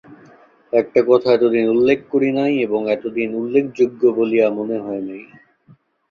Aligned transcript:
একটা 0.73 0.99
কথা 1.09 1.29
এতদিন 1.33 1.65
উল্লেখ 1.73 1.99
করি 2.11 2.29
নাই 2.31 2.53
এবং 2.59 2.81
এতদিন 2.91 3.29
উল্লেখযোগ্য 3.35 4.01
বলিয়া 4.17 4.47
মনে 4.57 4.77
হয় 4.79 5.03
নাই। 5.07 5.21